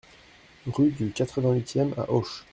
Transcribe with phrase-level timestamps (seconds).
[0.65, 2.39] Rue du quatre-vingt-huitème à Auch